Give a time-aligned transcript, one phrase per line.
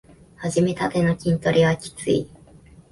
[0.37, 2.27] はじめたての筋トレはきつい